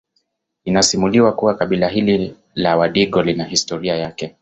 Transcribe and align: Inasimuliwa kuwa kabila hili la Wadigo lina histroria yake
Inasimuliwa 0.63 1.33
kuwa 1.35 1.55
kabila 1.55 1.89
hili 1.89 2.35
la 2.55 2.77
Wadigo 2.77 3.21
lina 3.21 3.43
histroria 3.43 3.95
yake 3.95 4.35